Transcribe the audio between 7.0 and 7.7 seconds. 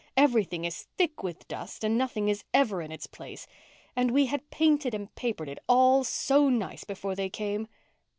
they came."